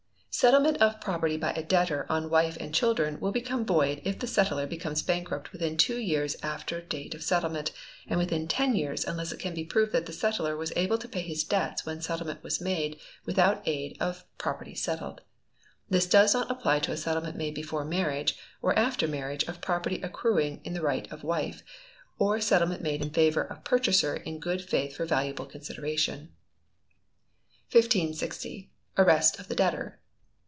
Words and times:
Settlement 0.33 0.77
of 0.77 0.99
property 1.01 1.35
by 1.37 1.51
a 1.51 1.61
Debtor 1.61 2.05
on 2.09 2.29
wife 2.29 2.55
and 2.57 2.73
children 2.73 3.19
will 3.19 3.33
become 3.33 3.65
void 3.65 4.01
if 4.05 4.17
the 4.17 4.25
settlor 4.25 4.65
becomes 4.67 5.03
bankrupt 5.03 5.51
within 5.51 5.75
two 5.77 5.97
years 5.99 6.35
after 6.41 6.79
date 6.81 7.13
of 7.13 7.21
settlement, 7.21 7.71
and 8.07 8.17
within 8.17 8.47
ten 8.47 8.73
years 8.73 9.03
unless 9.05 9.31
it 9.33 9.41
can 9.41 9.53
be 9.53 9.65
proved 9.65 9.91
that 9.91 10.05
the 10.07 10.13
settlor 10.13 10.57
was 10.57 10.71
able 10.77 10.97
to 10.97 11.09
pay 11.09 11.21
his 11.21 11.43
debts 11.43 11.85
when 11.85 12.01
settlement 12.01 12.41
was 12.43 12.61
made 12.61 12.97
without 13.25 13.61
aid 13.67 13.95
of 13.99 14.23
property 14.37 14.73
settled. 14.73 15.21
This 15.89 16.07
does 16.07 16.33
not 16.33 16.49
apply 16.49 16.79
to 16.79 16.91
a 16.93 16.97
settlement 16.97 17.35
made 17.35 17.53
before 17.53 17.83
marriage, 17.85 18.35
or 18.63 18.73
after 18.79 19.07
marriage 19.09 19.43
of 19.43 19.59
property 19.61 20.01
accruing 20.01 20.61
in 20.63 20.73
the 20.73 20.81
right 20.81 21.11
of 21.11 21.23
wife, 21.25 21.61
or 22.17 22.39
settlement 22.39 22.81
made 22.81 23.01
in 23.03 23.09
favour 23.11 23.41
of 23.43 23.65
purchaser 23.65 24.15
in 24.15 24.39
good 24.39 24.61
faith 24.61 24.95
for 24.95 25.05
valuable 25.05 25.45
consideration. 25.45 26.31
1560. 27.69 28.71
Arrest 28.97 29.37
of 29.37 29.47
the 29.49 29.55
Debtor. 29.55 29.97